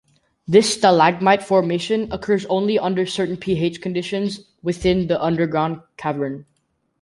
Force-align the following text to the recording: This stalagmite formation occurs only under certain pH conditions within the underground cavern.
This 0.47 0.73
stalagmite 0.73 1.43
formation 1.43 2.11
occurs 2.11 2.47
only 2.47 2.79
under 2.79 3.05
certain 3.05 3.37
pH 3.37 3.81
conditions 3.83 4.43
within 4.63 5.05
the 5.05 5.23
underground 5.23 5.81
cavern. 5.95 6.47